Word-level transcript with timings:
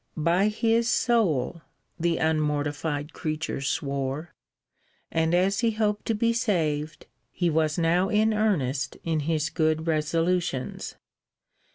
By 0.17 0.47
his 0.47 0.89
soul, 0.89 1.61
(the 1.99 2.17
unmortified 2.17 3.13
creature 3.13 3.61
swore,) 3.61 4.33
and 5.11 5.35
as 5.35 5.59
he 5.59 5.69
hoped 5.73 6.07
to 6.07 6.15
be 6.15 6.33
saved, 6.33 7.05
he 7.29 7.51
was 7.51 7.77
now 7.77 8.09
in 8.09 8.33
earnest 8.33 8.97
in 9.03 9.19
his 9.19 9.51
good 9.51 9.85
resolutions. 9.85 10.95